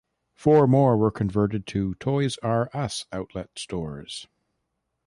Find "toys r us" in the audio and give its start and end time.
1.99-3.05